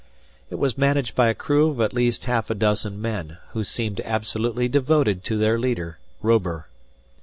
[0.49, 4.01] It was managed by a crew of at least half a dozen men, who seemed
[4.03, 6.65] absolutely devoted to their leader, Robur.